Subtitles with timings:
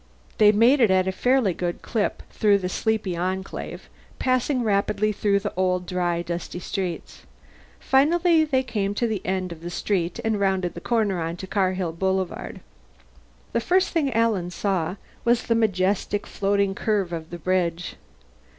[0.39, 5.41] They made it at a fairly good clip through the sleepy Enclave, passing rapidly through
[5.41, 7.21] the old, dry, dusty streets.
[7.79, 11.91] Finally they came to the end of the street and rounded the corner onto Carhill
[11.91, 12.61] Boulevard.
[13.53, 17.95] The first thing Alan saw was the majestic floating curve of the bridge.